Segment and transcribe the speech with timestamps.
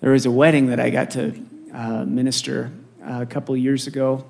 [0.00, 1.34] There was a wedding that I got to
[1.74, 2.72] uh, minister
[3.04, 4.24] a couple years ago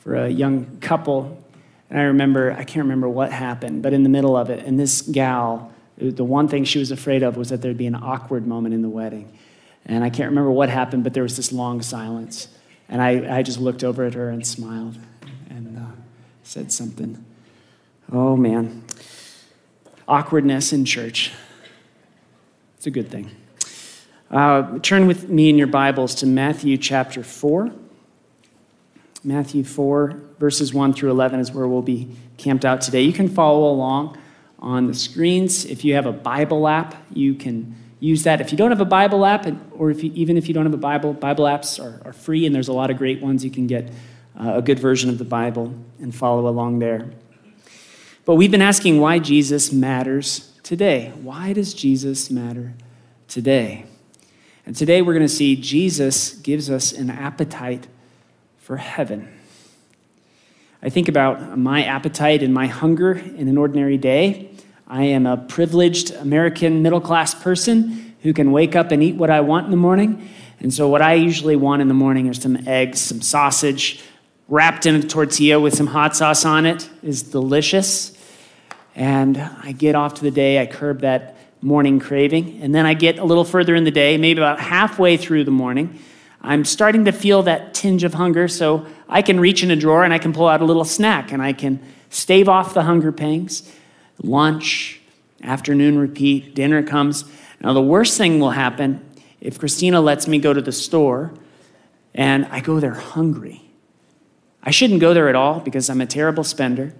[0.00, 1.44] for a young couple.
[1.90, 4.80] And I remember, I can't remember what happened, but in the middle of it, and
[4.80, 8.46] this gal, the one thing she was afraid of was that there'd be an awkward
[8.46, 9.38] moment in the wedding.
[9.86, 12.48] And I can't remember what happened, but there was this long silence.
[12.88, 14.98] And I, I just looked over at her and smiled
[15.48, 15.92] and uh,
[16.42, 17.24] said something.
[18.10, 18.84] Oh, man.
[20.08, 21.32] Awkwardness in church.
[22.76, 23.30] It's a good thing.
[24.32, 27.70] Uh, turn with me in your Bibles to Matthew chapter 4.
[29.22, 33.02] Matthew 4, verses 1 through 11 is where we'll be camped out today.
[33.02, 34.16] You can follow along
[34.58, 35.66] on the screens.
[35.66, 38.40] If you have a Bible app, you can use that.
[38.40, 40.72] If you don't have a Bible app, or if you, even if you don't have
[40.72, 43.44] a Bible, Bible apps are, are free, and there's a lot of great ones.
[43.44, 43.90] You can get
[44.40, 47.10] uh, a good version of the Bible and follow along there.
[48.24, 51.12] But we've been asking why Jesus matters today.
[51.20, 52.72] Why does Jesus matter
[53.28, 53.84] today?
[54.64, 57.88] And today we're going to see Jesus gives us an appetite
[58.58, 59.28] for heaven.
[60.80, 64.50] I think about my appetite and my hunger in an ordinary day.
[64.86, 69.30] I am a privileged American middle class person who can wake up and eat what
[69.30, 70.28] I want in the morning.
[70.60, 74.00] And so, what I usually want in the morning are some eggs, some sausage,
[74.48, 78.16] wrapped in a tortilla with some hot sauce on it is delicious.
[78.94, 82.60] And I get off to the day, I curb that morning craving.
[82.60, 85.50] And then I get a little further in the day, maybe about halfway through the
[85.50, 85.98] morning.
[86.40, 90.02] I'm starting to feel that tinge of hunger, so I can reach in a drawer
[90.02, 93.12] and I can pull out a little snack and I can stave off the hunger
[93.12, 93.70] pangs.
[94.22, 95.00] Lunch,
[95.42, 97.24] afternoon repeat, dinner comes.
[97.60, 99.08] Now, the worst thing will happen
[99.40, 101.32] if Christina lets me go to the store
[102.14, 103.62] and I go there hungry.
[104.62, 106.92] I shouldn't go there at all because I'm a terrible spender.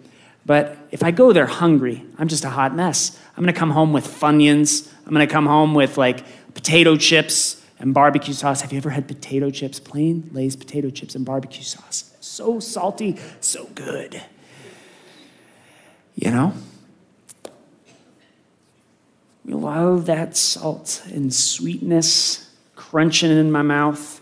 [0.44, 3.18] But if I go there hungry, I'm just a hot mess.
[3.36, 4.92] I'm gonna come home with Funyuns.
[5.06, 8.60] I'm gonna come home with like potato chips and barbecue sauce.
[8.62, 9.78] Have you ever had potato chips?
[9.80, 12.14] Plain Lay's potato chips and barbecue sauce.
[12.20, 14.22] So salty, so good.
[16.14, 16.54] You know?
[19.44, 24.20] We love that salt and sweetness crunching in my mouth.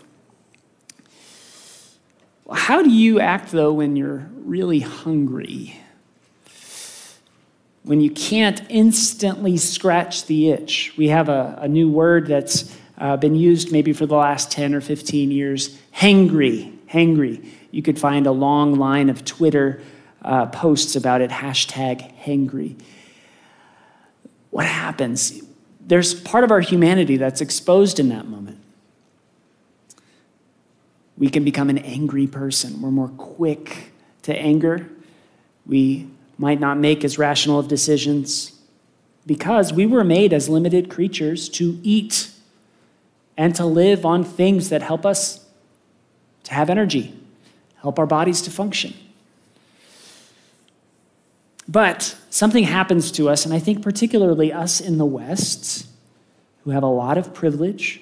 [2.51, 5.77] How do you act though when you're really hungry?
[7.83, 10.93] When you can't instantly scratch the itch.
[10.97, 14.75] We have a, a new word that's uh, been used maybe for the last 10
[14.75, 16.77] or 15 years hangry.
[16.87, 17.45] Hangry.
[17.71, 19.81] You could find a long line of Twitter
[20.21, 22.79] uh, posts about it, hashtag hangry.
[24.51, 25.41] What happens?
[25.79, 28.59] There's part of our humanity that's exposed in that moment.
[31.17, 32.81] We can become an angry person.
[32.81, 33.91] We're more quick
[34.23, 34.89] to anger.
[35.65, 36.07] We
[36.41, 38.59] might not make as rational of decisions
[39.27, 42.31] because we were made as limited creatures to eat
[43.37, 45.45] and to live on things that help us
[46.43, 47.13] to have energy,
[47.81, 48.91] help our bodies to function.
[51.67, 55.85] But something happens to us, and I think particularly us in the West,
[56.63, 58.01] who have a lot of privilege,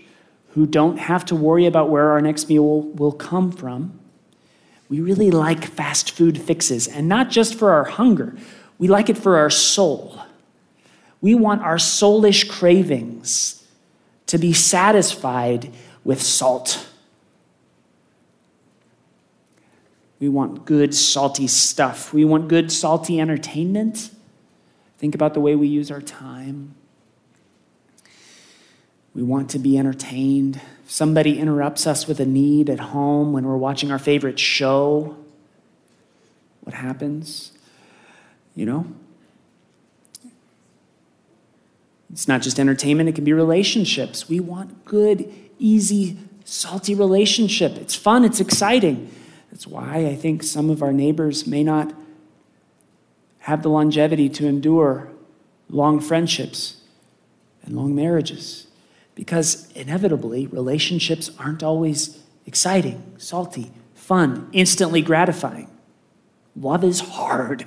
[0.51, 3.99] who don't have to worry about where our next meal will come from
[4.89, 8.35] we really like fast food fixes, and not just for our hunger,
[8.79, 10.19] we like it for our soul.
[11.21, 13.67] We want our soulish cravings
[14.25, 15.71] to be satisfied
[16.03, 16.87] with salt.
[20.19, 22.13] We want good, salty stuff.
[22.13, 24.11] We want good, salty entertainment.
[24.97, 26.75] Think about the way we use our time.
[29.19, 30.61] We want to be entertained.
[30.87, 35.17] Somebody interrupts us with a need at home when we're watching our favorite show.
[36.61, 37.51] What happens?
[38.55, 38.85] You know?
[42.09, 44.29] It's not just entertainment, it can be relationships.
[44.29, 47.73] We want good, easy, salty relationship.
[47.73, 49.11] It's fun, it's exciting.
[49.51, 51.93] That's why I think some of our neighbors may not
[53.39, 55.09] have the longevity to endure
[55.69, 56.77] long friendships
[57.65, 58.67] and long marriages
[59.19, 65.69] because inevitably relationships aren't always exciting, salty, fun, instantly gratifying.
[66.55, 67.65] Love is hard.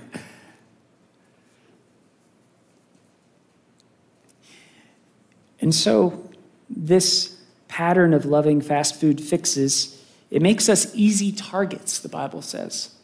[5.60, 6.30] And so,
[6.70, 7.38] this
[7.68, 12.94] pattern of loving fast food fixes, it makes us easy targets, the Bible says.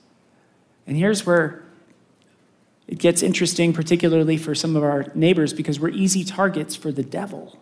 [0.87, 1.65] And here's where
[2.87, 7.03] it gets interesting, particularly for some of our neighbors, because we're easy targets for the
[7.03, 7.59] devil.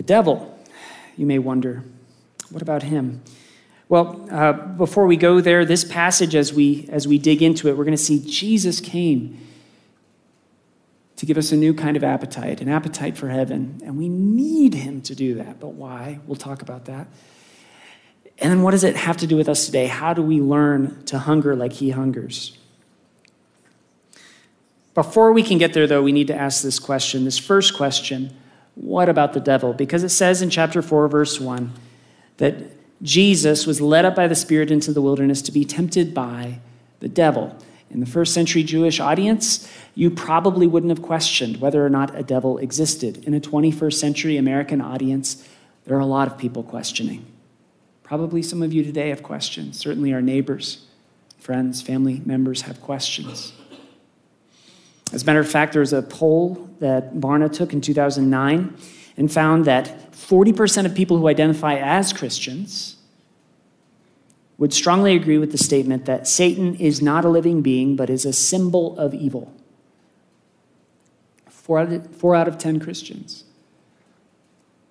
[0.00, 0.58] The devil,
[1.18, 1.84] you may wonder,
[2.48, 3.20] what about him?
[3.90, 7.76] Well, uh, before we go there, this passage, as we, as we dig into it,
[7.76, 9.38] we're going to see Jesus came
[11.16, 13.78] to give us a new kind of appetite, an appetite for heaven.
[13.84, 15.60] And we need him to do that.
[15.60, 16.20] But why?
[16.26, 17.06] We'll talk about that.
[18.38, 19.86] And then what does it have to do with us today?
[19.86, 22.56] How do we learn to hunger like he hungers?
[24.94, 28.34] Before we can get there, though, we need to ask this question this first question
[28.80, 29.74] what about the devil?
[29.74, 31.70] Because it says in chapter 4, verse 1,
[32.38, 32.54] that
[33.02, 36.60] Jesus was led up by the Spirit into the wilderness to be tempted by
[37.00, 37.54] the devil.
[37.90, 42.22] In the first century Jewish audience, you probably wouldn't have questioned whether or not a
[42.22, 43.22] devil existed.
[43.24, 45.46] In a 21st century American audience,
[45.84, 47.26] there are a lot of people questioning.
[48.02, 49.78] Probably some of you today have questions.
[49.78, 50.86] Certainly, our neighbors,
[51.38, 53.52] friends, family members have questions.
[55.12, 58.76] As a matter of fact, there was a poll that Barna took in 2009
[59.16, 62.96] and found that 40% of people who identify as Christians
[64.56, 68.24] would strongly agree with the statement that Satan is not a living being, but is
[68.24, 69.52] a symbol of evil.
[71.48, 73.44] Four out of, four out of 10 Christians.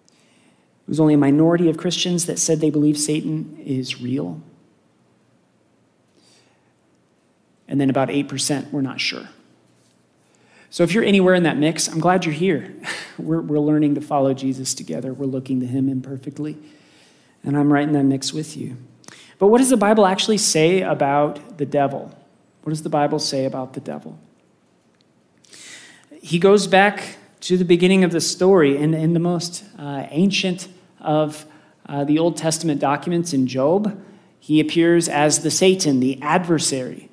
[0.10, 4.42] It was only a minority of Christians that said they believe Satan is real.
[7.68, 9.30] And then about 8% were not sure.
[10.72, 12.74] So if you're anywhere in that mix, I'm glad you're here.
[13.18, 16.58] We're, we're learning to follow Jesus together, we're looking to him imperfectly.
[17.44, 18.78] And I'm right in that mix with you.
[19.38, 22.18] But what does the Bible actually say about the devil?
[22.64, 24.18] What does the Bible say about the devil?
[26.22, 30.70] He goes back to the beginning of the story in, in the most uh, ancient
[31.02, 31.46] of
[31.88, 34.02] uh, the Old Testament documents in Job.
[34.40, 37.10] He appears as the Satan, the adversary.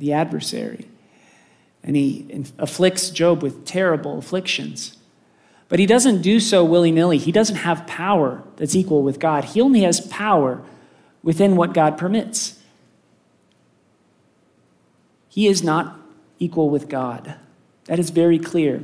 [0.00, 0.88] The adversary
[1.82, 4.96] and he afflicts Job with terrible afflictions.
[5.68, 7.18] But he doesn't do so willy nilly.
[7.18, 9.44] He doesn't have power that's equal with God.
[9.44, 10.62] He only has power
[11.22, 12.58] within what God permits.
[15.28, 15.98] He is not
[16.38, 17.34] equal with God.
[17.84, 18.82] That is very clear.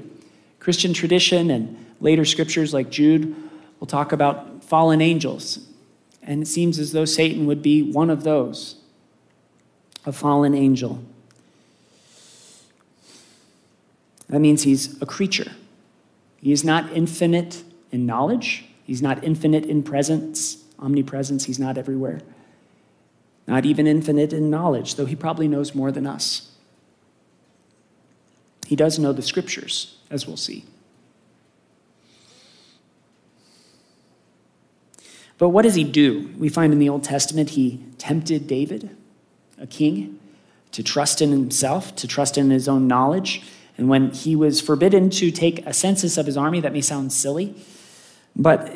[0.60, 3.34] Christian tradition and later scriptures like Jude
[3.80, 5.66] will talk about fallen angels.
[6.22, 8.76] And it seems as though Satan would be one of those,
[10.06, 11.02] a fallen angel.
[14.28, 15.52] That means he's a creature.
[16.36, 22.20] He is not infinite in knowledge, he's not infinite in presence, omnipresence, he's not everywhere.
[23.46, 26.50] Not even infinite in knowledge, though he probably knows more than us.
[28.66, 30.64] He does know the scriptures, as we'll see.
[35.36, 36.32] But what does he do?
[36.38, 38.96] We find in the Old Testament he tempted David,
[39.58, 40.18] a king,
[40.72, 43.42] to trust in himself, to trust in his own knowledge.
[43.76, 47.12] And when he was forbidden to take a census of his army, that may sound
[47.12, 47.54] silly,
[48.36, 48.72] but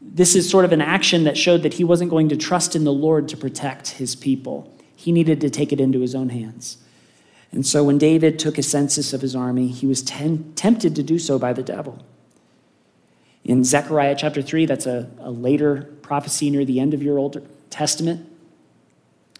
[0.00, 2.84] this is sort of an action that showed that he wasn't going to trust in
[2.84, 4.72] the Lord to protect his people.
[4.94, 6.78] He needed to take it into his own hands.
[7.50, 11.02] And so when David took a census of his army, he was ten- tempted to
[11.02, 12.04] do so by the devil.
[13.44, 17.46] In Zechariah chapter 3, that's a, a later prophecy near the end of your Old
[17.70, 18.28] Testament,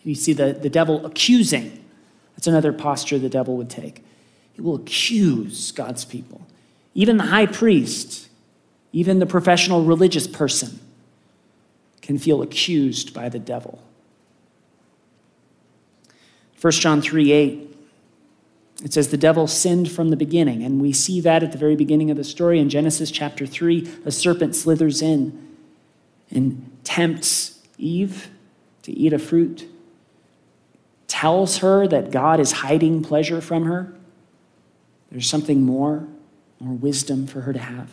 [0.03, 1.85] you see the, the devil accusing.
[2.35, 4.03] That's another posture the devil would take.
[4.59, 6.45] He will accuse God's people.
[6.93, 8.29] Even the high priest,
[8.93, 10.81] even the professional religious person
[12.03, 13.81] can feel accused by the devil.
[16.61, 17.77] 1 John 3 8,
[18.83, 20.65] it says, The devil sinned from the beginning.
[20.65, 22.59] And we see that at the very beginning of the story.
[22.59, 25.57] In Genesis chapter 3, a serpent slithers in
[26.33, 28.29] and tempts Eve
[28.83, 29.69] to eat a fruit,
[31.07, 33.95] tells her that God is hiding pleasure from her.
[35.11, 36.07] There's something more,
[36.61, 37.91] more wisdom for her to have.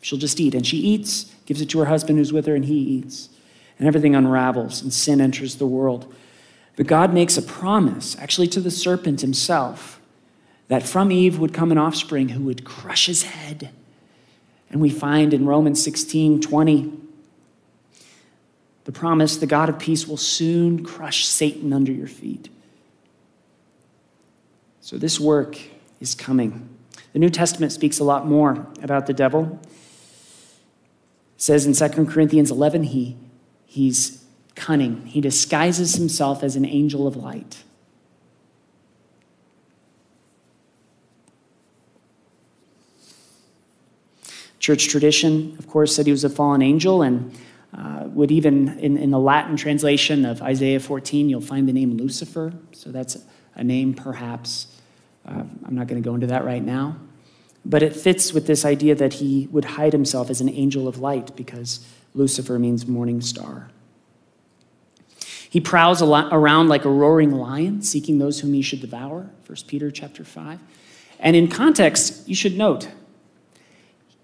[0.00, 0.54] She'll just eat.
[0.54, 3.30] And she eats, gives it to her husband who's with her, and he eats.
[3.78, 6.12] And everything unravels, and sin enters the world.
[6.76, 10.00] But God makes a promise, actually to the serpent himself,
[10.68, 13.70] that from Eve would come an offspring who would crush his head.
[14.70, 16.92] And we find in Romans 16 20,
[18.84, 22.48] the promise the God of peace will soon crush Satan under your feet.
[24.80, 25.58] So, this work
[26.00, 26.68] is coming.
[27.12, 29.58] The New Testament speaks a lot more about the devil.
[29.62, 33.16] It says in 2 Corinthians 11, he,
[33.66, 34.24] he's
[34.54, 35.06] cunning.
[35.06, 37.64] He disguises himself as an angel of light.
[44.58, 47.34] Church tradition, of course, said he was a fallen angel, and
[47.72, 51.96] uh, would even, in, in the Latin translation of Isaiah 14, you'll find the name
[51.96, 52.52] Lucifer.
[52.72, 53.16] So that's
[53.54, 54.77] a name perhaps
[55.28, 56.96] uh, I'm not going to go into that right now.
[57.64, 60.98] But it fits with this idea that he would hide himself as an angel of
[60.98, 63.68] light because Lucifer means morning star.
[65.50, 69.90] He prowls around like a roaring lion, seeking those whom he should devour, 1 Peter
[69.90, 70.60] chapter 5.
[71.20, 72.88] And in context, you should note,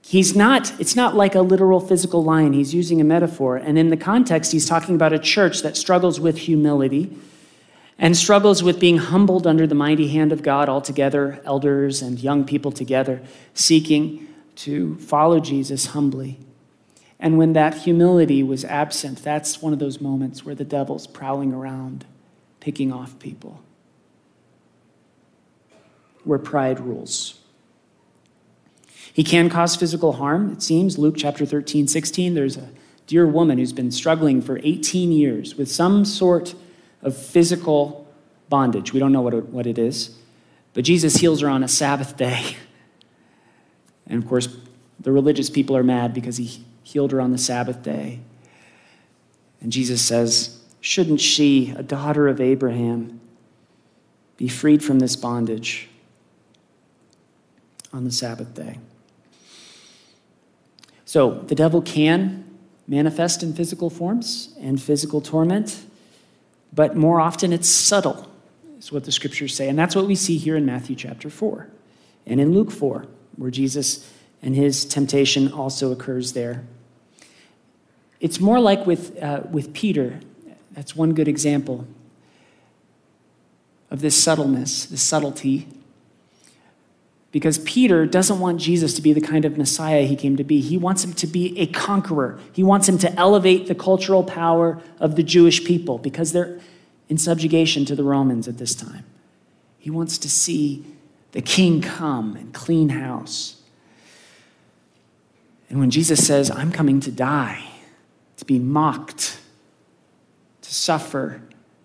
[0.02, 2.52] he's not, it's not like a literal physical lion.
[2.52, 3.56] He's using a metaphor.
[3.56, 7.16] And in the context, he's talking about a church that struggles with humility
[7.98, 12.44] and struggles with being humbled under the mighty hand of God altogether, elders and young
[12.44, 13.22] people together,
[13.54, 16.38] seeking to follow Jesus humbly.
[17.20, 21.52] And when that humility was absent, that's one of those moments where the devil's prowling
[21.52, 22.04] around,
[22.60, 23.62] picking off people,
[26.24, 27.40] where pride rules.
[29.12, 30.98] He can cause physical harm, it seems.
[30.98, 32.68] Luke chapter 13, 16, there's a
[33.06, 36.56] dear woman who's been struggling for 18 years with some sort
[37.04, 38.12] of physical
[38.48, 38.92] bondage.
[38.92, 40.16] We don't know what it, what it is.
[40.72, 42.56] But Jesus heals her on a Sabbath day.
[44.06, 44.54] And of course,
[45.00, 48.20] the religious people are mad because he healed her on the Sabbath day.
[49.62, 53.18] And Jesus says, Shouldn't she, a daughter of Abraham,
[54.36, 55.88] be freed from this bondage
[57.94, 58.78] on the Sabbath day?
[61.06, 62.44] So the devil can
[62.86, 65.82] manifest in physical forms and physical torment
[66.74, 68.28] but more often it's subtle,
[68.78, 69.68] is what the scriptures say.
[69.68, 71.68] And that's what we see here in Matthew chapter 4
[72.26, 74.10] and in Luke 4, where Jesus
[74.42, 76.64] and his temptation also occurs there.
[78.20, 80.20] It's more like with, uh, with Peter.
[80.72, 81.86] That's one good example
[83.90, 85.68] of this subtleness, this subtlety.
[87.34, 90.60] Because Peter doesn't want Jesus to be the kind of Messiah he came to be.
[90.60, 92.38] He wants him to be a conqueror.
[92.52, 96.60] He wants him to elevate the cultural power of the Jewish people because they're
[97.08, 99.04] in subjugation to the Romans at this time.
[99.80, 100.86] He wants to see
[101.32, 103.60] the king come and clean house.
[105.68, 107.64] And when Jesus says, I'm coming to die,
[108.36, 109.40] to be mocked,
[110.62, 111.42] to suffer,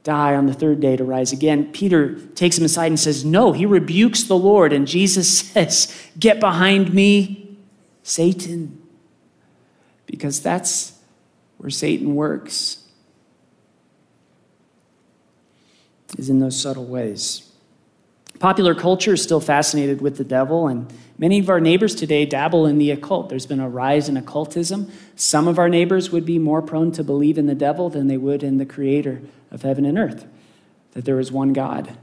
[0.10, 3.52] die on the third day to rise again, Peter takes him aside and says, No,
[3.52, 4.74] he rebukes the Lord.
[4.74, 7.56] And Jesus says, Get behind me,
[8.02, 8.82] Satan.
[10.08, 11.00] Because that's
[11.58, 12.84] where Satan works.
[16.18, 17.49] is in those subtle ways.
[18.40, 22.66] Popular culture is still fascinated with the devil, and many of our neighbors today dabble
[22.66, 23.28] in the occult.
[23.28, 24.90] There's been a rise in occultism.
[25.18, 28.16] Some of our neighbors would be more prone to believe in the devil than they
[28.16, 30.26] would in the creator of heaven and earth,
[30.94, 31.98] that there is one God.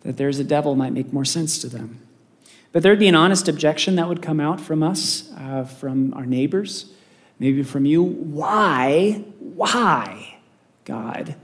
[0.00, 2.00] That there's a devil might make more sense to them.
[2.72, 6.24] But there'd be an honest objection that would come out from us, uh, from our
[6.24, 6.86] neighbors,
[7.38, 8.02] maybe from you.
[8.02, 10.38] Why, why,
[10.86, 11.34] God,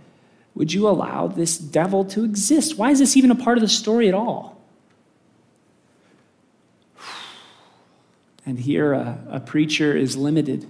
[0.58, 2.76] would you allow this devil to exist?
[2.76, 4.60] Why is this even a part of the story at all?
[8.44, 10.66] And here, a, a preacher is limited.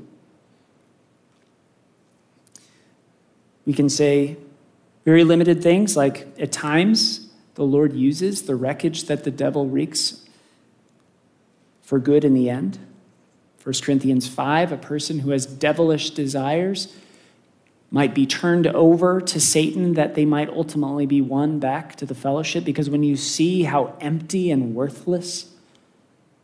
[3.64, 4.36] We can say
[5.06, 10.28] very limited things, like at times the Lord uses the wreckage that the devil wreaks
[11.80, 12.78] for good in the end.
[13.64, 16.94] 1 Corinthians 5, a person who has devilish desires
[17.90, 22.14] might be turned over to Satan, that they might ultimately be won back to the
[22.14, 22.64] fellowship.
[22.64, 25.50] Because when you see how empty and worthless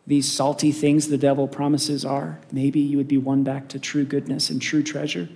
[0.07, 4.05] these salty things the devil promises are, maybe you would be won back to true
[4.05, 5.29] goodness and true treasure.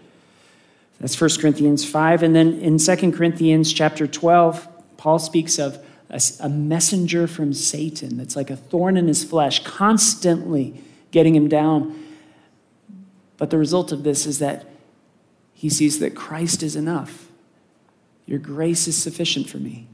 [1.00, 2.22] That's 1 Corinthians 5.
[2.22, 5.78] And then in 2 Corinthians chapter 12, Paul speaks of
[6.10, 11.48] a, a messenger from Satan that's like a thorn in his flesh, constantly getting him
[11.48, 12.04] down.
[13.36, 14.66] But the result of this is that
[15.58, 17.32] he sees that Christ is enough.
[18.26, 19.88] Your grace is sufficient for me.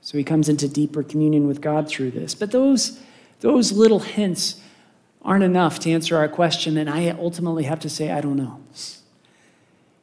[0.00, 2.34] So he comes into deeper communion with God through this.
[2.34, 2.98] But those,
[3.38, 4.60] those little hints
[5.22, 8.60] aren't enough to answer our question, and I ultimately have to say, I don't know.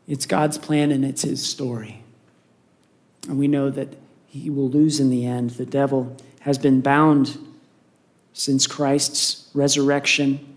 [0.07, 2.01] It's God's plan and it's his story.
[3.27, 3.89] And we know that
[4.27, 5.49] he will lose in the end.
[5.49, 7.37] The devil has been bound
[8.31, 10.54] since Christ's resurrection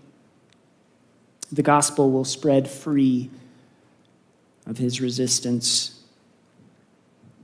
[1.51, 3.29] the gospel will spread free
[4.65, 5.99] of his resistance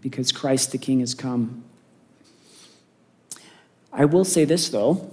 [0.01, 1.63] because Christ the King has come.
[3.91, 5.09] I will say this, though,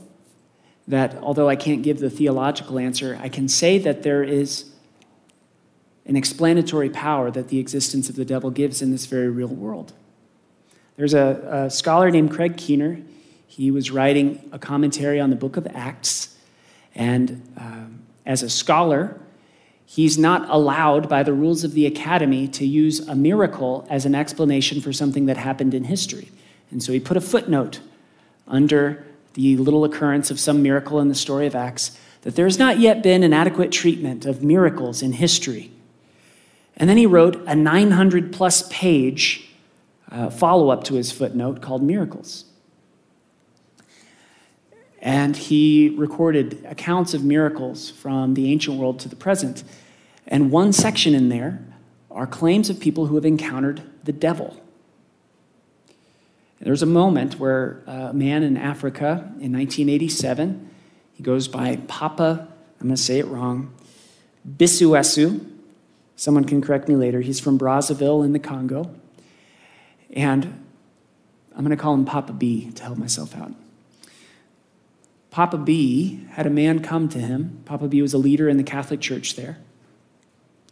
[0.89, 4.71] that although I can't give the theological answer, I can say that there is
[6.05, 9.93] an explanatory power that the existence of the devil gives in this very real world.
[10.97, 13.01] There's a, a scholar named Craig Keener.
[13.47, 16.37] He was writing a commentary on the book of Acts,
[16.95, 19.21] and um, as a scholar,
[19.85, 24.14] he's not allowed by the rules of the academy to use a miracle as an
[24.14, 26.29] explanation for something that happened in history.
[26.71, 27.81] And so he put a footnote
[28.47, 32.59] under the little occurrence of some miracle in the story of Acts that there has
[32.59, 35.71] not yet been an adequate treatment of miracles in history.
[36.76, 39.49] And then he wrote a 900 plus page
[40.11, 42.45] uh, follow up to his footnote called Miracles.
[45.03, 49.65] And he recorded accounts of miracles from the ancient world to the present.
[50.29, 51.61] And one section in there
[52.09, 54.57] are claims of people who have encountered the devil.
[56.61, 60.71] There's a moment where a man in Africa in 1987,
[61.15, 62.49] he goes by Papa,
[62.81, 63.75] I'm going to say it wrong,
[64.49, 65.49] Bisuesu.
[66.15, 67.21] Someone can correct me later.
[67.21, 68.95] He's from Brazzaville in the Congo.
[70.15, 70.65] And
[71.57, 73.53] I'm going to call him Papa B to help myself out.
[75.33, 77.62] Papa B had a man come to him.
[77.65, 79.57] Papa B was a leader in the Catholic Church there.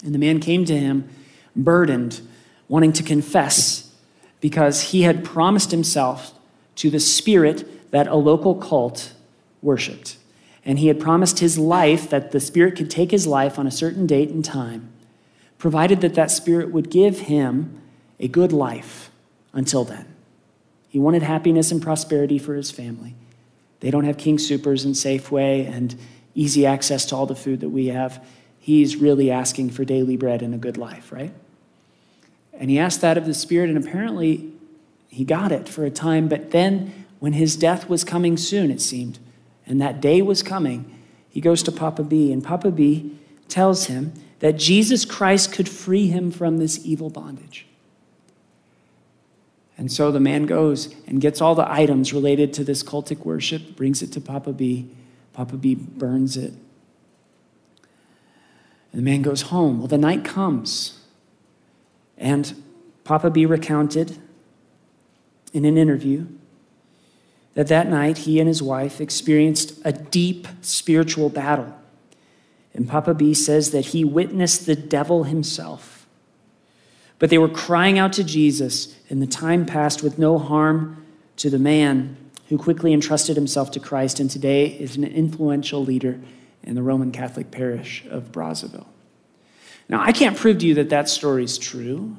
[0.05, 1.09] And the man came to him
[1.57, 2.21] burdened,
[2.69, 3.91] wanting to confess
[4.41, 6.35] because he had promised himself
[6.77, 9.15] to the spirit that a local cult
[9.63, 10.19] worshiped.
[10.63, 13.71] And he had promised his life that the spirit could take his life on a
[13.71, 14.91] certain date and time,
[15.57, 17.81] provided that that spirit would give him
[18.19, 19.11] a good life
[19.55, 20.07] until then.
[20.91, 23.15] He wanted happiness and prosperity for his family.
[23.81, 25.97] They don't have King Soopers and Safeway and
[26.35, 28.25] easy access to all the food that we have.
[28.59, 31.33] He's really asking for daily bread and a good life, right?
[32.53, 34.53] And he asked that of the Spirit, and apparently
[35.09, 36.29] he got it for a time.
[36.29, 39.19] But then, when his death was coming soon, it seemed,
[39.67, 43.19] and that day was coming, he goes to Papa B, and Papa B
[43.49, 47.67] tells him that Jesus Christ could free him from this evil bondage.
[49.81, 53.77] And so the man goes and gets all the items related to this cultic worship,
[53.77, 54.91] brings it to Papa B.
[55.33, 56.53] Papa B burns it.
[58.93, 59.79] And the man goes home.
[59.79, 61.01] Well, the night comes.
[62.19, 62.63] And
[63.05, 64.19] Papa B recounted
[65.55, 66.27] in an interview
[67.55, 71.75] that that night he and his wife experienced a deep spiritual battle.
[72.75, 76.00] And Papa B says that he witnessed the devil himself.
[77.21, 81.51] But they were crying out to Jesus, and the time passed with no harm to
[81.51, 82.17] the man
[82.49, 86.19] who quickly entrusted himself to Christ and today is an influential leader
[86.65, 88.87] in the Roman Catholic parish of Brazzaville.
[89.89, 92.17] Now, I can't prove to you that that story is true,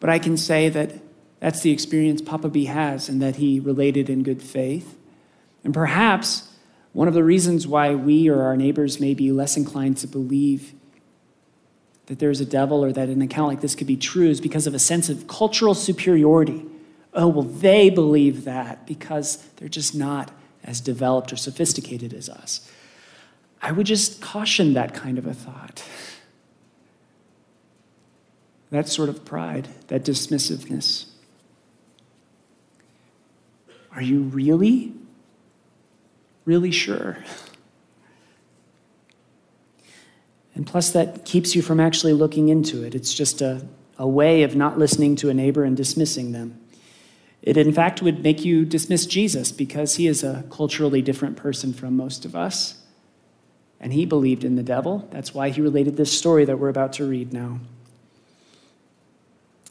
[0.00, 0.94] but I can say that
[1.38, 4.96] that's the experience Papa B has and that he related in good faith.
[5.64, 6.48] And perhaps
[6.92, 10.72] one of the reasons why we or our neighbors may be less inclined to believe
[12.06, 14.66] that there's a devil or that an account like this could be true is because
[14.66, 16.64] of a sense of cultural superiority.
[17.14, 20.30] Oh, well, they believe that because they're just not
[20.64, 22.70] as developed or sophisticated as us.
[23.60, 25.84] I would just caution that kind of a thought.
[28.70, 31.06] That sort of pride, that dismissiveness.
[33.94, 34.94] Are you really,
[36.44, 37.18] really sure?
[40.54, 42.94] And plus, that keeps you from actually looking into it.
[42.94, 43.66] It's just a,
[43.98, 46.58] a way of not listening to a neighbor and dismissing them.
[47.40, 51.72] It, in fact, would make you dismiss Jesus because he is a culturally different person
[51.72, 52.82] from most of us
[53.82, 55.08] and he believed in the devil.
[55.10, 57.58] That's why he related this story that we're about to read now.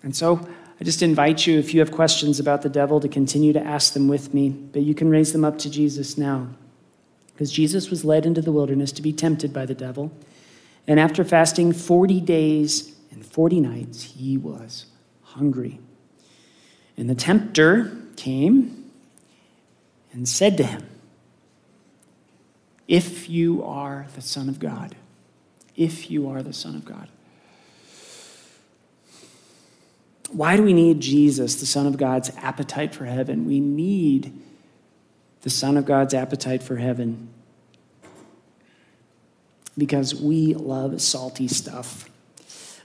[0.03, 0.47] And so
[0.79, 3.93] I just invite you, if you have questions about the devil, to continue to ask
[3.93, 6.49] them with me, but you can raise them up to Jesus now.
[7.33, 10.11] Because Jesus was led into the wilderness to be tempted by the devil.
[10.87, 14.85] And after fasting 40 days and 40 nights, he was
[15.23, 15.79] hungry.
[16.97, 18.91] And the tempter came
[20.11, 20.87] and said to him,
[22.87, 24.95] if you are the Son of God.
[25.77, 27.07] If you are the Son of God.
[30.29, 33.45] Why do we need Jesus, the Son of God's appetite for heaven?
[33.45, 34.33] We need
[35.43, 37.29] the Son of God's appetite for heaven
[39.81, 42.07] because we love salty stuff.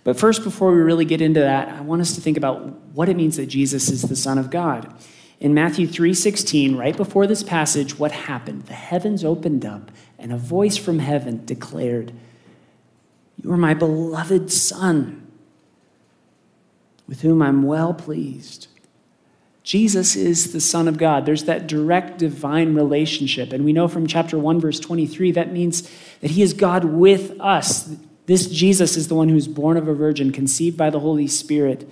[0.02, 3.10] But first, before we really get into that, I want us to think about what
[3.10, 4.90] it means that Jesus is the Son of God.
[5.38, 8.62] In Matthew 3:16, right before this passage, what happened?
[8.62, 12.14] The heavens opened up and a voice from heaven declared,
[13.42, 15.20] "You are my beloved son,
[17.06, 18.68] with whom I'm well pleased."
[19.66, 21.26] Jesus is the Son of God.
[21.26, 23.52] There's that direct divine relationship.
[23.52, 27.38] And we know from chapter 1, verse 23, that means that He is God with
[27.40, 27.92] us.
[28.26, 31.90] This Jesus is the one who's born of a virgin, conceived by the Holy Spirit.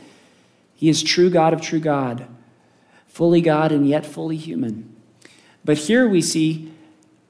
[0.76, 2.28] He is true God of true God
[3.14, 4.92] fully God and yet fully human.
[5.64, 6.72] But here we see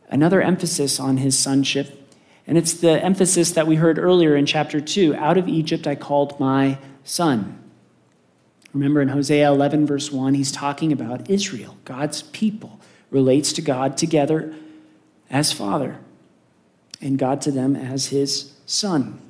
[0.09, 2.11] another emphasis on his sonship,
[2.46, 5.94] and it's the emphasis that we heard earlier in chapter 2 Out of Egypt I
[5.94, 7.63] called my son.
[8.74, 13.96] Remember in Hosea 11, verse 1, he's talking about Israel, God's people, relates to God
[13.96, 14.52] together
[15.30, 16.00] as father,
[17.00, 19.20] and God to them as his son.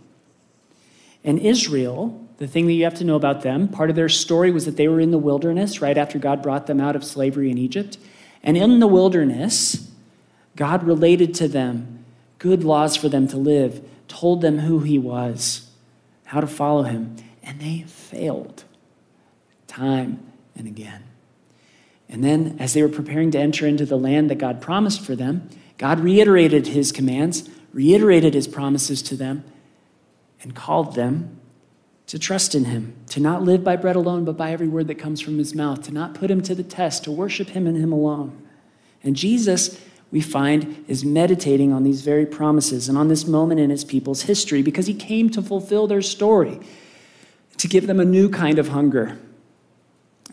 [1.22, 4.50] And Israel, the thing that you have to know about them, part of their story
[4.50, 7.50] was that they were in the wilderness right after God brought them out of slavery
[7.50, 7.98] in Egypt.
[8.42, 9.90] And in the wilderness,
[10.56, 12.04] God related to them
[12.38, 15.70] good laws for them to live, told them who He was,
[16.24, 18.64] how to follow Him, and they failed
[19.74, 21.02] time and again.
[22.08, 25.16] And then, as they were preparing to enter into the land that God promised for
[25.16, 29.44] them, God reiterated His commands, reiterated His promises to them,
[30.42, 31.40] and called them
[32.06, 34.96] to trust in Him, to not live by bread alone, but by every word that
[34.96, 37.76] comes from His mouth, to not put Him to the test, to worship Him and
[37.76, 38.46] Him alone.
[39.02, 39.80] And Jesus
[40.14, 44.22] we find is meditating on these very promises and on this moment in his people's
[44.22, 46.60] history because he came to fulfill their story,
[47.56, 49.18] to give them a new kind of hunger,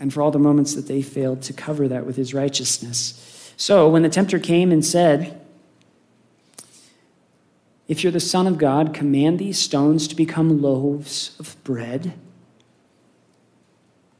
[0.02, 3.54] and for all the moments that they failed to cover that with his righteousness.
[3.56, 5.40] So when the tempter came and said,
[7.88, 12.14] If you're the Son of God, command these stones to become loaves of bread.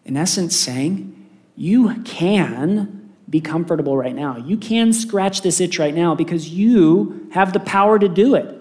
[0.06, 4.38] In essence, saying, You can be comfortable right now.
[4.38, 8.56] You can scratch this itch right now because you have the power to do it.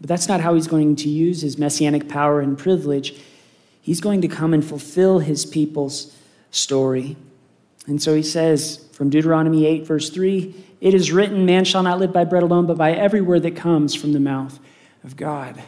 [0.00, 3.20] But that's not how he's going to use his messianic power and privilege.
[3.86, 6.12] He's going to come and fulfill his people's
[6.50, 7.16] story.
[7.86, 12.00] And so he says from Deuteronomy 8, verse 3 It is written, Man shall not
[12.00, 14.58] live by bread alone, but by every word that comes from the mouth
[15.04, 15.62] of God.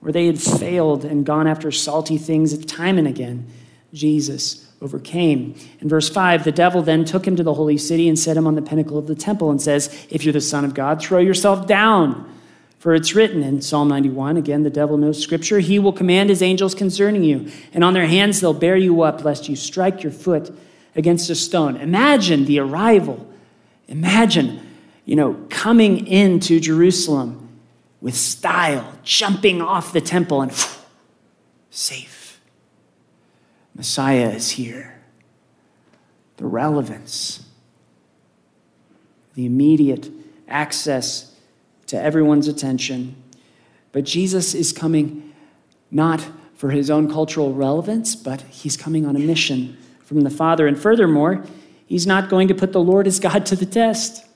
[0.00, 3.46] Where they had failed and gone after salty things time and again
[3.94, 5.54] Jesus overcame.
[5.80, 8.46] In verse 5, the devil then took him to the holy city and set him
[8.46, 11.20] on the pinnacle of the temple and says, If you're the Son of God, throw
[11.20, 12.33] yourself down.
[12.84, 16.42] For it's written in Psalm 91, again, the devil knows scripture, he will command his
[16.42, 20.12] angels concerning you, and on their hands they'll bear you up, lest you strike your
[20.12, 20.54] foot
[20.94, 21.78] against a stone.
[21.78, 23.26] Imagine the arrival.
[23.88, 24.60] Imagine,
[25.06, 27.48] you know, coming into Jerusalem
[28.02, 30.82] with style, jumping off the temple and phew,
[31.70, 32.38] safe
[33.74, 35.00] Messiah is here.
[36.36, 37.46] The relevance,
[39.36, 40.10] the immediate
[40.46, 41.33] access
[41.94, 43.14] to everyone's attention.
[43.92, 45.32] But Jesus is coming
[45.90, 50.66] not for his own cultural relevance, but he's coming on a mission from the Father.
[50.66, 51.44] And furthermore,
[51.86, 54.26] he's not going to put the Lord as God to the test.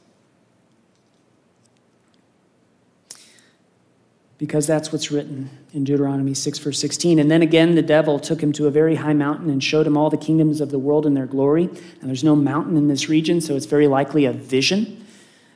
[4.39, 7.19] because that's what's written in Deuteronomy 6, verse 16.
[7.19, 9.97] And then again, the devil took him to a very high mountain and showed him
[9.97, 11.65] all the kingdoms of the world in their glory.
[11.65, 15.05] And there's no mountain in this region, so it's very likely a vision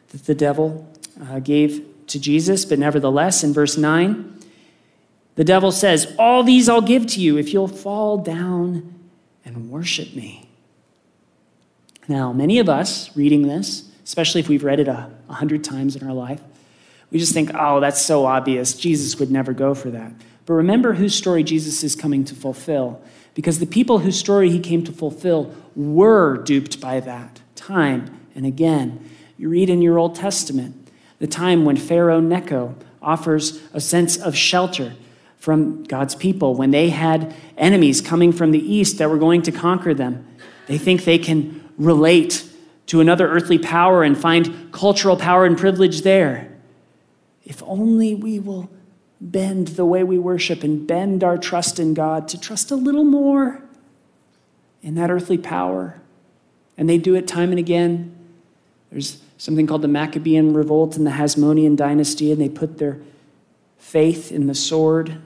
[0.08, 0.92] that the devil
[1.30, 2.64] uh, gave to Jesus.
[2.64, 4.40] But nevertheless, in verse 9,
[5.34, 8.94] the devil says, All these I'll give to you if you'll fall down
[9.44, 10.48] and worship me.
[12.08, 16.06] Now, many of us reading this, especially if we've read it a, hundred times in
[16.06, 16.42] our life,
[17.10, 18.74] we just think, oh, that's so obvious.
[18.74, 20.12] Jesus would never go for that.
[20.44, 23.02] But remember whose story Jesus is coming to fulfill.
[23.34, 28.44] Because the people whose story he came to fulfill were duped by that time and
[28.44, 29.08] again.
[29.38, 30.81] You read in your Old Testament
[31.22, 34.92] the time when Pharaoh Necho offers a sense of shelter
[35.36, 39.52] from God's people when they had enemies coming from the east that were going to
[39.52, 40.26] conquer them.
[40.66, 42.44] They think they can relate
[42.86, 46.52] to another earthly power and find cultural power and privilege there.
[47.44, 48.68] If only we will
[49.20, 53.04] bend the way we worship and bend our trust in God to trust a little
[53.04, 53.62] more
[54.82, 56.00] in that earthly power.
[56.76, 58.12] And they do it time and again.
[58.90, 63.00] There's something called the Maccabean Revolt in the Hasmonean dynasty, and they put their
[63.76, 65.20] faith in the sword.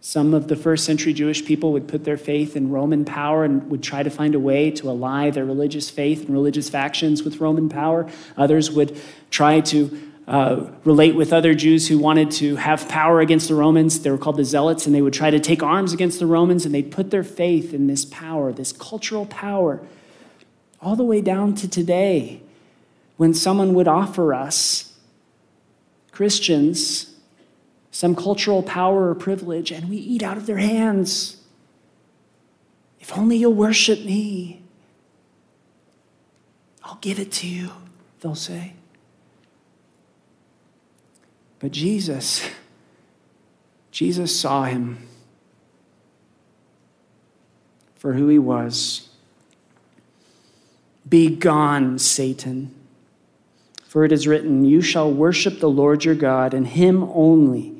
[0.00, 3.70] Some of the first century Jewish people would put their faith in Roman power and
[3.70, 7.38] would try to find a way to ally their religious faith and religious factions with
[7.38, 8.10] Roman power.
[8.36, 9.00] Others would
[9.30, 14.00] try to uh, relate with other Jews who wanted to have power against the Romans.
[14.00, 16.66] They were called the Zealots, and they would try to take arms against the Romans,
[16.66, 19.80] and they'd put their faith in this power, this cultural power,
[20.80, 22.40] all the way down to today
[23.16, 24.92] when someone would offer us,
[26.10, 27.14] Christians,
[27.90, 31.40] some cultural power or privilege, and we eat out of their hands.
[33.00, 34.62] If only you'll worship me,
[36.82, 37.70] I'll give it to you,
[38.20, 38.74] they'll say.
[41.60, 42.48] But Jesus,
[43.90, 45.06] Jesus saw him
[47.94, 49.08] for who he was.
[51.08, 52.74] Be gone, Satan.
[53.94, 57.76] For it is written, You shall worship the Lord your God, and him only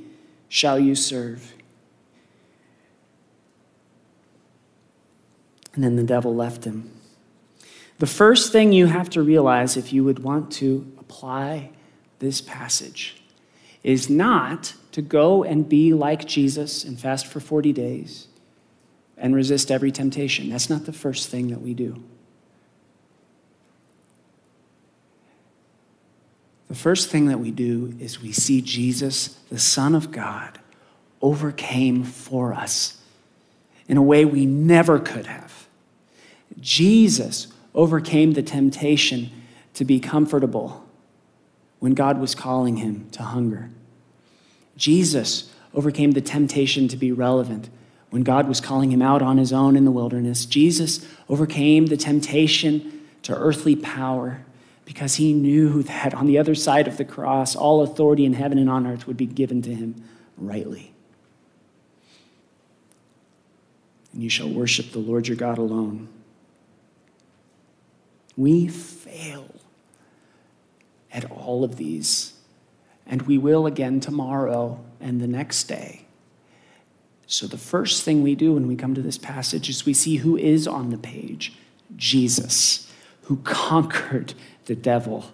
[0.49, 1.55] shall you serve.
[5.75, 6.89] And then the devil left him.
[7.99, 11.71] The first thing you have to realize if you would want to apply
[12.21, 13.21] this passage
[13.83, 18.29] is not to go and be like Jesus and fast for 40 days
[19.17, 20.49] and resist every temptation.
[20.49, 22.05] That's not the first thing that we do.
[26.69, 30.59] The first thing that we do is we see Jesus, the Son of God,
[31.21, 33.01] overcame for us
[33.89, 35.67] in a way we never could have.
[36.61, 39.31] Jesus overcame the temptation
[39.75, 40.85] to be comfortable
[41.81, 43.71] when God was calling him to hunger.
[44.77, 47.69] Jesus overcame the temptation to be relevant
[48.11, 50.47] when God was calling him out on his own in the wilderness.
[50.47, 54.45] Jesus overcame the temptation to earthly power
[54.85, 58.59] because he knew that on the other side of the cross, all authority in heaven
[58.59, 60.03] and on earth would be given to him
[60.37, 60.93] rightly.
[64.13, 66.09] And you shall worship the Lord your God alone.
[68.37, 69.49] We fail
[71.13, 72.35] at all of these,
[73.07, 76.07] and we will again tomorrow and the next day.
[77.27, 80.17] So, the first thing we do when we come to this passage is we see
[80.17, 81.55] who is on the page
[81.97, 82.93] Jesus,
[83.25, 84.35] who conquered
[84.67, 85.31] the devil.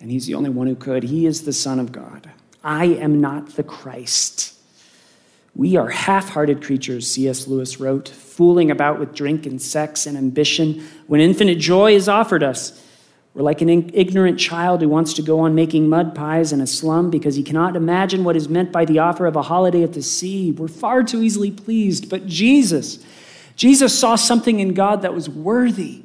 [0.00, 1.02] And he's the only one who could.
[1.02, 2.30] He is the Son of God.
[2.62, 4.54] I am not the Christ.
[5.54, 7.48] We are half hearted creatures, C.S.
[7.48, 12.44] Lewis wrote, fooling about with drink and sex and ambition when infinite joy is offered
[12.44, 12.84] us.
[13.34, 16.66] We're like an ignorant child who wants to go on making mud pies in a
[16.66, 19.92] slum because he cannot imagine what is meant by the offer of a holiday at
[19.92, 20.52] the sea.
[20.52, 22.08] We're far too easily pleased.
[22.08, 23.04] But Jesus,
[23.58, 26.02] Jesus saw something in God that was worthy.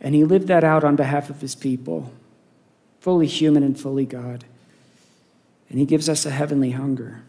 [0.00, 2.12] And he lived that out on behalf of his people,
[3.00, 4.44] fully human and fully God.
[5.68, 7.24] And he gives us a heavenly hunger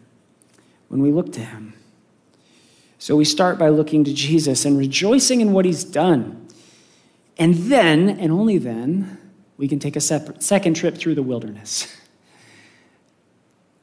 [0.86, 1.74] when we look to him.
[3.00, 6.46] So we start by looking to Jesus and rejoicing in what he's done.
[7.36, 9.18] And then, and only then,
[9.56, 11.98] we can take a separate, second trip through the wilderness.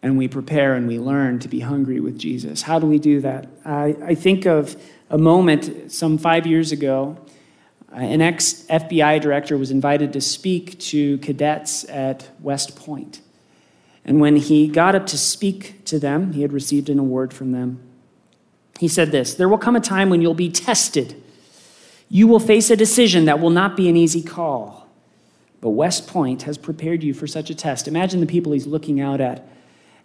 [0.01, 2.62] And we prepare and we learn to be hungry with Jesus.
[2.62, 3.47] How do we do that?
[3.65, 7.17] I, I think of a moment some five years ago.
[7.91, 13.21] Uh, an ex FBI director was invited to speak to cadets at West Point.
[14.05, 17.51] And when he got up to speak to them, he had received an award from
[17.51, 17.81] them.
[18.79, 21.21] He said this There will come a time when you'll be tested.
[22.12, 24.88] You will face a decision that will not be an easy call.
[25.62, 27.88] But West Point has prepared you for such a test.
[27.88, 29.47] Imagine the people he's looking out at.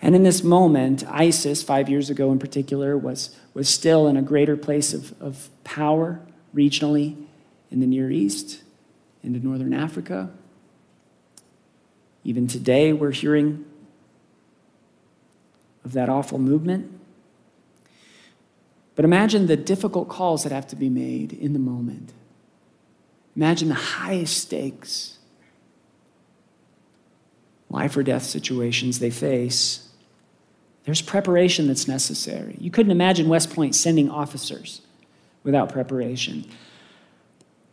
[0.05, 4.23] And in this moment, ISIS, five years ago in particular, was, was still in a
[4.23, 6.21] greater place of, of power
[6.55, 7.17] regionally
[7.71, 8.63] in the Near East,
[9.23, 10.29] into Northern Africa.
[12.23, 13.65] Even today, we're hearing
[15.87, 17.01] of that awful movement.
[18.97, 22.13] But imagine the difficult calls that have to be made in the moment.
[23.37, 25.17] Imagine the highest stakes,
[27.71, 29.84] life or death situations they face.
[30.85, 32.57] There's preparation that's necessary.
[32.61, 34.83] You couldn't imagine West Point sending officers
[35.43, 36.45] without preparation.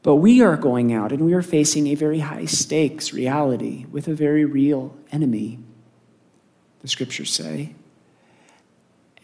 [0.03, 4.07] But we are going out and we are facing a very high stakes reality with
[4.07, 5.59] a very real enemy,
[6.81, 7.75] the scriptures say.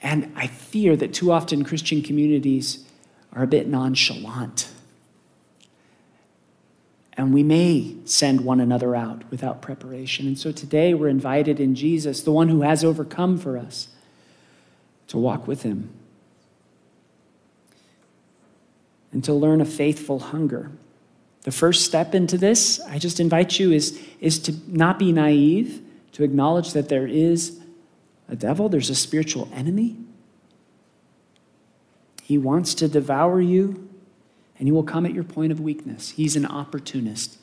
[0.01, 2.85] And I fear that too often Christian communities
[3.33, 4.69] are a bit nonchalant.
[7.17, 10.27] And we may send one another out without preparation.
[10.27, 13.87] And so today we're invited in Jesus, the one who has overcome for us,
[15.07, 15.89] to walk with him
[19.11, 20.69] and to learn a faithful hunger.
[21.41, 25.81] The first step into this, I just invite you, is, is to not be naive,
[26.11, 27.59] to acknowledge that there is
[28.27, 29.95] a devil, there's a spiritual enemy.
[32.21, 33.86] He wants to devour you,
[34.57, 36.11] and he will come at your point of weakness.
[36.11, 37.37] He's an opportunist.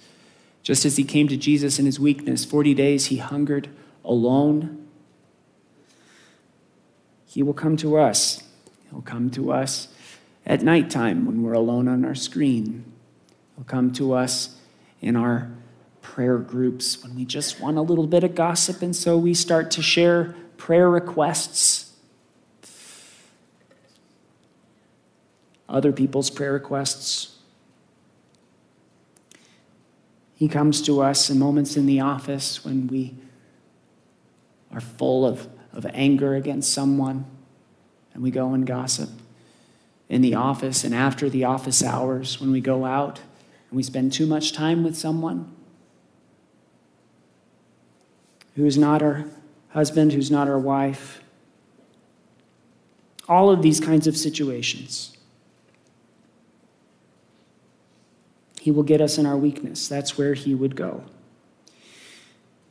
[0.62, 3.68] Just as he came to Jesus in his weakness, 40 days he hungered
[4.04, 4.86] alone.
[7.26, 8.42] He will come to us.
[8.90, 9.88] He'll come to us
[10.46, 12.84] at nighttime when we're alone on our screen.
[13.56, 14.56] He'll come to us
[15.00, 15.50] in our
[16.00, 19.70] prayer groups when we just want a little bit of gossip, and so we start
[19.72, 21.83] to share prayer requests,
[25.74, 27.36] other people's prayer requests.
[30.36, 33.16] He comes to us in moments in the office when we
[34.72, 37.24] are full of, of anger against someone
[38.12, 39.10] and we go and gossip.
[40.08, 43.18] In the office and after the office hours when we go out
[43.70, 45.52] and we spend too much time with someone
[48.54, 49.24] who is not our
[49.70, 51.20] husband who's not our wife.
[53.28, 55.14] All of these kinds of situations.
[58.64, 59.88] He will get us in our weakness.
[59.88, 61.04] That's where He would go.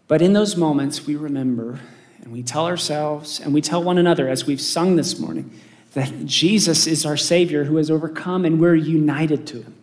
[0.08, 1.82] But in those moments, we remember
[2.23, 5.51] and we tell ourselves and we tell one another, as we've sung this morning,
[5.93, 9.75] that Jesus is our Savior who has overcome and we're united to Him.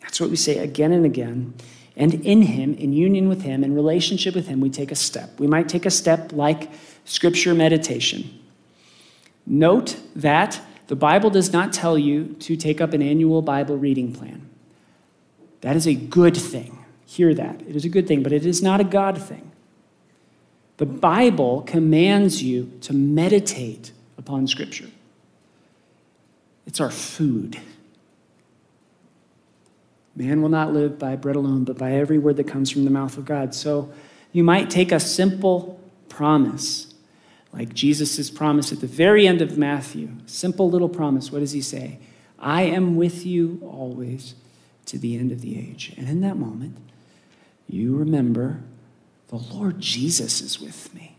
[0.00, 1.52] That's what we say again and again.
[1.96, 5.40] And in Him, in union with Him, in relationship with Him, we take a step.
[5.40, 6.70] We might take a step like
[7.04, 8.38] scripture meditation.
[9.44, 10.60] Note that
[10.92, 14.46] the Bible does not tell you to take up an annual Bible reading plan.
[15.62, 16.84] That is a good thing.
[17.06, 17.62] Hear that.
[17.62, 19.50] It is a good thing, but it is not a God thing.
[20.76, 24.90] The Bible commands you to meditate upon Scripture.
[26.66, 27.58] It's our food.
[30.14, 32.90] Man will not live by bread alone, but by every word that comes from the
[32.90, 33.54] mouth of God.
[33.54, 33.90] So
[34.32, 36.91] you might take a simple promise,
[37.52, 40.08] like Jesus' promise at the very end of Matthew.
[40.26, 41.30] Simple little promise.
[41.30, 41.98] What does he say?
[42.38, 44.34] I am with you always
[44.86, 45.94] to the end of the age.
[45.96, 46.76] And in that moment,
[47.68, 48.60] you remember
[49.28, 51.16] the Lord Jesus is with me.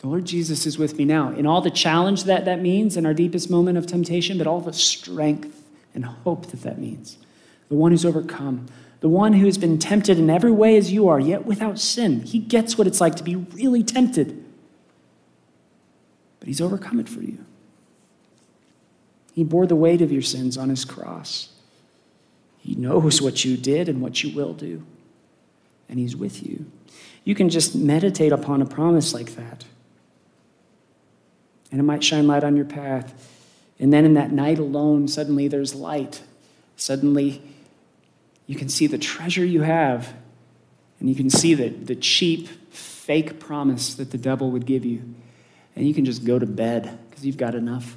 [0.00, 3.06] The Lord Jesus is with me now in all the challenge that that means in
[3.06, 5.62] our deepest moment of temptation, but all the strength
[5.94, 7.18] and hope that that means.
[7.68, 8.66] The one who's overcome,
[9.02, 12.20] the one who has been tempted in every way as you are, yet without sin.
[12.20, 14.44] He gets what it's like to be really tempted,
[16.38, 17.44] but he's overcome it for you.
[19.34, 21.48] He bore the weight of your sins on his cross.
[22.58, 24.84] He knows what you did and what you will do,
[25.88, 26.66] and he's with you.
[27.24, 29.64] You can just meditate upon a promise like that,
[31.72, 33.30] and it might shine light on your path.
[33.80, 36.22] And then in that night alone, suddenly there's light.
[36.76, 37.42] Suddenly
[38.46, 40.14] you can see the treasure you have,
[41.00, 45.14] and you can see the, the cheap, fake promise that the devil would give you.
[45.74, 47.96] And you can just go to bed because you've got enough.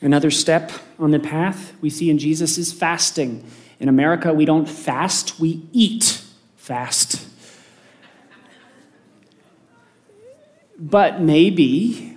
[0.00, 3.44] Another step on the path we see in Jesus is fasting.
[3.80, 6.22] In America, we don't fast, we eat
[6.56, 7.26] fast.
[10.78, 12.07] But maybe,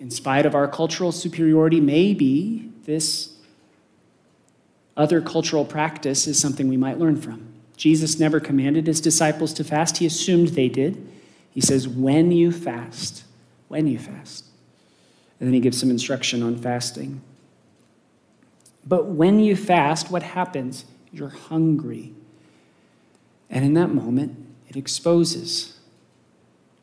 [0.00, 3.36] in spite of our cultural superiority, maybe this
[4.96, 7.46] other cultural practice is something we might learn from.
[7.76, 11.06] Jesus never commanded his disciples to fast, he assumed they did.
[11.52, 13.24] He says, when you fast,
[13.68, 14.44] when you fast.
[15.38, 17.20] And then he gives some instruction on fasting.
[18.84, 20.84] But when you fast, what happens?
[21.12, 22.12] You're hungry.
[23.50, 24.36] And in that moment,
[24.68, 25.78] it exposes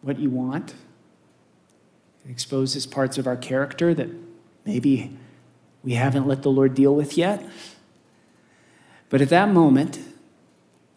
[0.01, 0.73] what you want.
[2.27, 4.09] Exposes parts of our character that
[4.65, 5.15] maybe
[5.83, 7.47] we haven't let the Lord deal with yet.
[9.09, 9.99] But at that moment,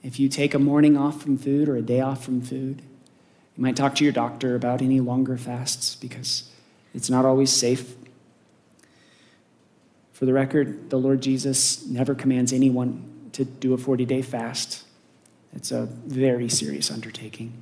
[0.02, 2.82] if you take a morning off from food or a day off from food,
[3.56, 6.50] you might talk to your doctor about any longer fasts because
[6.94, 7.94] it's not always safe.
[10.12, 14.84] For the record, the Lord Jesus never commands anyone to do a 40 day fast.
[15.52, 17.52] It's a very serious undertaking.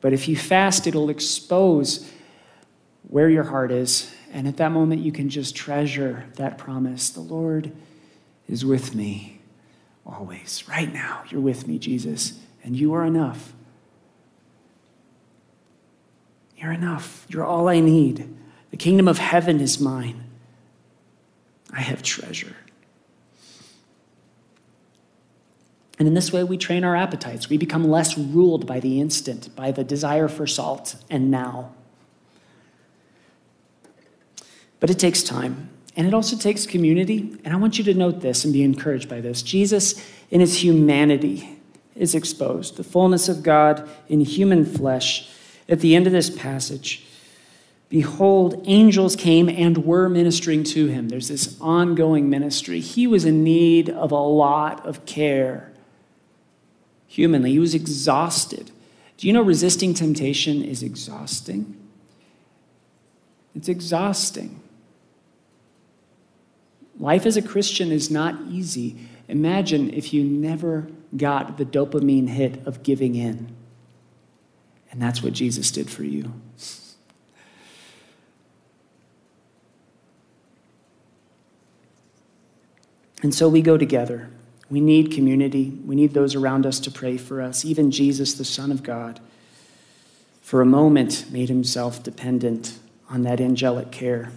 [0.00, 2.08] But if you fast, it'll expose
[3.08, 4.14] where your heart is.
[4.32, 7.10] And at that moment, you can just treasure that promise.
[7.10, 7.72] The Lord
[8.48, 9.40] is with me
[10.06, 10.64] always.
[10.68, 13.52] Right now, you're with me, Jesus, and you are enough.
[16.56, 17.26] You're enough.
[17.28, 18.34] You're all I need.
[18.70, 20.24] The kingdom of heaven is mine.
[21.72, 22.56] I have treasure.
[25.98, 27.48] And in this way, we train our appetites.
[27.48, 31.72] We become less ruled by the instant, by the desire for salt and now.
[34.78, 35.70] But it takes time.
[35.96, 37.36] And it also takes community.
[37.44, 39.42] And I want you to note this and be encouraged by this.
[39.42, 41.58] Jesus, in his humanity,
[41.96, 42.76] is exposed.
[42.76, 45.28] The fullness of God in human flesh.
[45.68, 47.04] At the end of this passage,
[47.88, 51.08] behold, angels came and were ministering to him.
[51.08, 52.80] There's this ongoing ministry.
[52.80, 55.67] He was in need of a lot of care
[57.08, 57.52] humanly.
[57.52, 58.70] He was exhausted.
[59.16, 61.76] Do you know resisting temptation is exhausting?
[63.56, 64.60] It's exhausting.
[67.00, 68.96] Life as a Christian is not easy.
[69.26, 73.54] Imagine if you never got the dopamine hit of giving in.
[74.90, 76.32] And that's what Jesus did for you.
[83.22, 84.30] And so we go together.
[84.70, 85.70] We need community.
[85.84, 87.64] We need those around us to pray for us.
[87.64, 89.20] Even Jesus, the Son of God,
[90.42, 92.78] for a moment made himself dependent
[93.10, 94.30] on that angelic care.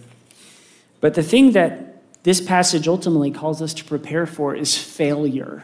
[1.02, 5.64] But the thing that this passage ultimately calls us to prepare for is failure.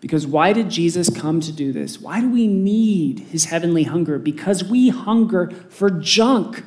[0.00, 2.00] Because why did Jesus come to do this?
[2.00, 4.18] Why do we need his heavenly hunger?
[4.18, 6.62] Because we hunger for junk.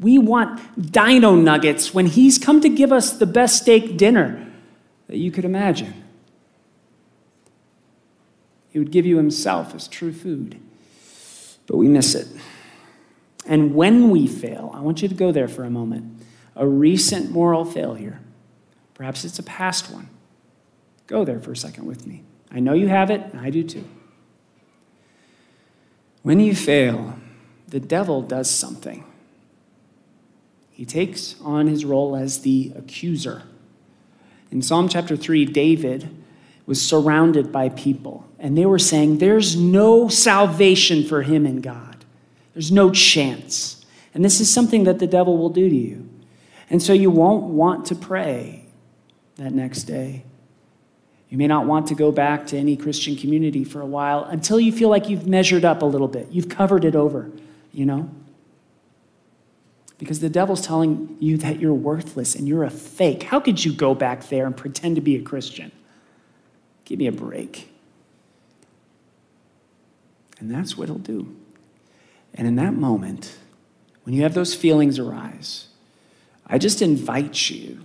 [0.00, 4.46] We want dino nuggets when he's come to give us the best steak dinner
[5.06, 6.03] that you could imagine.
[8.74, 10.60] He would give you himself as true food.
[11.68, 12.26] But we miss it.
[13.46, 16.20] And when we fail, I want you to go there for a moment.
[16.56, 18.18] A recent moral failure,
[18.94, 20.08] perhaps it's a past one.
[21.06, 22.24] Go there for a second with me.
[22.50, 23.84] I know you have it, and I do too.
[26.22, 27.16] When you fail,
[27.68, 29.04] the devil does something.
[30.72, 33.44] He takes on his role as the accuser.
[34.50, 36.23] In Psalm chapter 3, David
[36.66, 42.04] was surrounded by people, and they were saying, There's no salvation for him in God.
[42.54, 43.84] There's no chance.
[44.14, 46.08] And this is something that the devil will do to you.
[46.70, 48.64] And so you won't want to pray
[49.36, 50.24] that next day.
[51.28, 54.60] You may not want to go back to any Christian community for a while until
[54.60, 56.28] you feel like you've measured up a little bit.
[56.30, 57.30] You've covered it over,
[57.72, 58.08] you know?
[59.98, 63.24] Because the devil's telling you that you're worthless and you're a fake.
[63.24, 65.72] How could you go back there and pretend to be a Christian?
[66.84, 67.70] Give me a break.
[70.38, 71.34] And that's what he'll do.
[72.34, 73.38] And in that moment,
[74.02, 75.68] when you have those feelings arise,
[76.46, 77.84] I just invite you,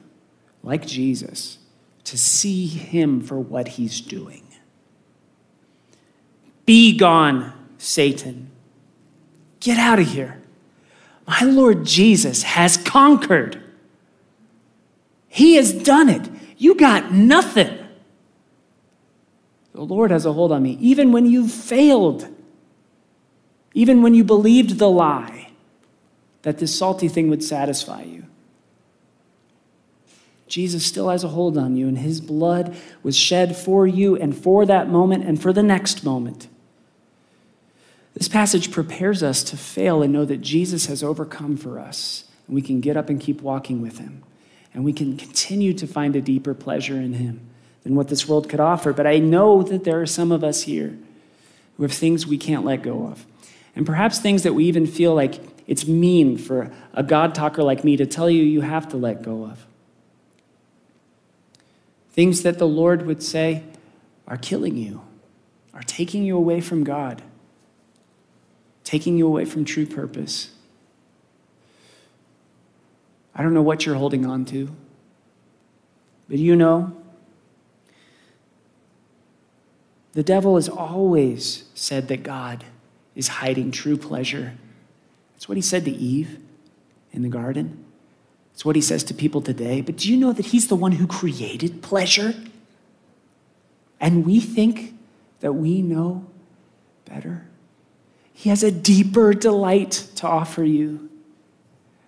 [0.64, 1.60] like Jesus,
[2.06, 4.43] to see him for what he's doing.
[6.66, 8.52] Be gone, Satan.
[9.60, 10.41] Get out of here.
[11.28, 13.62] My Lord Jesus has conquered.
[15.28, 16.28] He has done it.
[16.58, 17.78] You got nothing.
[19.80, 22.27] The Lord has a hold on me, even when you failed,
[23.73, 25.51] even when you believed the lie
[26.41, 28.25] that this salty thing would satisfy you.
[30.49, 34.38] Jesus still has a hold on you, and his blood was shed for you and
[34.38, 36.49] for that moment and for the next moment.
[38.15, 42.55] This passage prepares us to fail and know that Jesus has overcome for us, and
[42.55, 44.23] we can get up and keep walking with him,
[44.73, 47.49] and we can continue to find a deeper pleasure in him
[47.84, 48.93] than what this world could offer.
[48.93, 50.97] But I know that there are some of us here
[51.77, 53.25] who have things we can't let go of,
[53.75, 57.84] and perhaps things that we even feel like it's mean for a God talker like
[57.84, 59.65] me to tell you you have to let go of.
[62.11, 63.63] Things that the Lord would say
[64.27, 65.03] are killing you,
[65.73, 67.21] are taking you away from God,
[68.84, 70.49] taking you away from true purpose.
[73.34, 74.75] I don't know what you're holding on to,
[76.27, 76.99] but you know,
[80.14, 82.66] the devil has always said that God
[83.16, 84.53] is hiding true pleasure.
[85.34, 86.39] That's what he said to Eve
[87.12, 87.86] in the garden.
[88.53, 89.82] It's what he says to people today.
[89.82, 92.34] But do you know that he's the one who created pleasure?
[93.99, 94.95] And we think
[95.39, 96.26] that we know
[97.05, 97.45] better.
[98.34, 101.10] He has a deeper delight to offer you,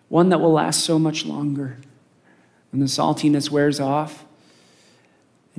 [0.09, 1.77] one that will last so much longer.
[2.71, 4.25] When the saltiness wears off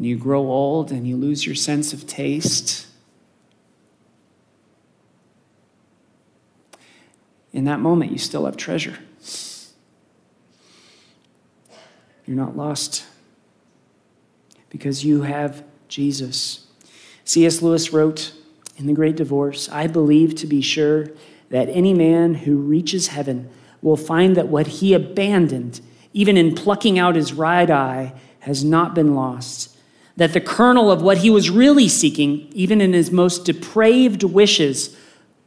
[0.03, 2.89] and you grow old and you lose your sense of taste,
[7.53, 8.99] in that moment, you still have treasure.
[12.27, 13.07] You're not lost
[14.71, 16.67] because you have Jesus.
[17.25, 17.63] C.S.
[17.63, 18.35] Lewis wrote
[18.77, 21.11] in The Great Divorce I believe to be sure
[21.51, 23.49] that any man who reaches heaven
[23.81, 25.81] will find that what he abandoned,
[26.13, 29.72] even in plucking out his right eye, has not been lost.
[30.17, 34.97] That the kernel of what he was really seeking, even in his most depraved wishes,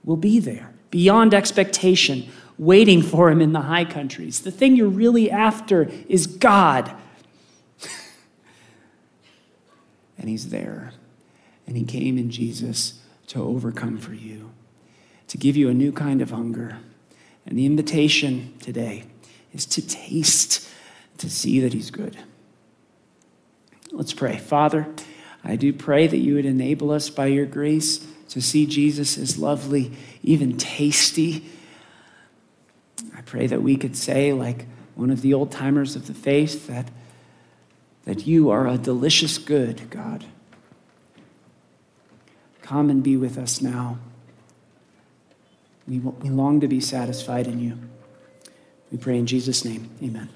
[0.03, 4.41] will be there, beyond expectation, waiting for him in the high countries.
[4.41, 6.91] The thing you're really after is God.
[10.17, 10.93] and he's there.
[11.67, 14.51] And he came in Jesus to overcome for you,
[15.27, 16.77] to give you a new kind of hunger.
[17.45, 19.03] And the invitation today
[19.53, 20.67] is to taste,
[21.17, 22.17] to see that he's good.
[23.95, 24.37] Let's pray.
[24.37, 24.87] Father,
[25.43, 29.39] I do pray that you would enable us by your grace to see Jesus as
[29.39, 29.91] lovely,
[30.23, 31.45] even tasty
[33.15, 34.65] I pray that we could say, like
[34.95, 36.89] one of the old timers of the faith, that,
[38.05, 40.25] that you are a delicious good, God.
[42.61, 43.99] Come and be with us now.
[45.87, 47.77] We, we long to be satisfied in you.
[48.91, 49.89] We pray in Jesus' name.
[50.01, 50.29] Amen.